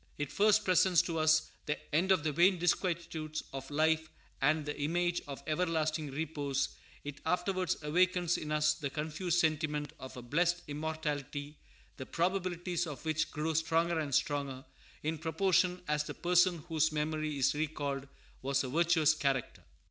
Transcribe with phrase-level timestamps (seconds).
[0.17, 4.09] It first presents to us the end of the vain disquietudes of life
[4.41, 6.69] and the image of everlasting repose;
[7.03, 11.59] it afterwards awakens in us the confused sentiment of a blessed immortality,
[11.97, 14.65] the probabilities of which grow stronger and stronger
[15.03, 18.07] in proportion as the person whose memory is recalled
[18.41, 19.61] was a virtuous character.